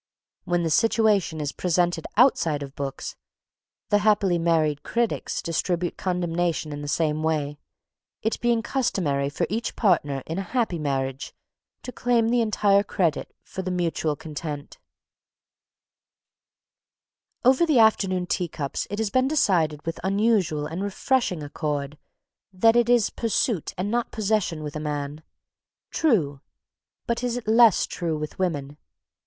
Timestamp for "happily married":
3.99-4.81